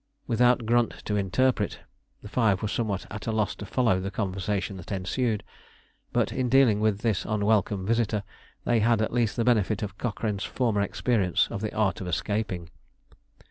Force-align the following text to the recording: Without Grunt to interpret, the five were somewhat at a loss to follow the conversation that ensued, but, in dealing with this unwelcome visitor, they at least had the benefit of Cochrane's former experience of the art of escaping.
Without 0.25 0.65
Grunt 0.65 0.93
to 1.05 1.15
interpret, 1.15 1.81
the 2.23 2.27
five 2.27 2.63
were 2.63 2.67
somewhat 2.67 3.05
at 3.11 3.27
a 3.27 3.31
loss 3.31 3.53
to 3.57 3.67
follow 3.67 3.99
the 3.99 4.09
conversation 4.09 4.77
that 4.77 4.91
ensued, 4.91 5.43
but, 6.11 6.31
in 6.31 6.49
dealing 6.49 6.79
with 6.79 7.01
this 7.01 7.23
unwelcome 7.23 7.85
visitor, 7.85 8.23
they 8.65 8.81
at 8.81 9.13
least 9.13 9.37
had 9.37 9.41
the 9.41 9.45
benefit 9.45 9.83
of 9.83 9.99
Cochrane's 9.99 10.43
former 10.43 10.81
experience 10.81 11.47
of 11.51 11.61
the 11.61 11.71
art 11.75 12.01
of 12.01 12.07
escaping. 12.07 12.71